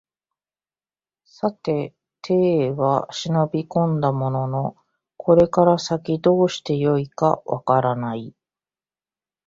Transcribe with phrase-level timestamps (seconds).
[1.25, 1.93] さて
[2.23, 4.75] 邸へは忍び込んだものの
[5.17, 8.33] これから先どうして善いか分からない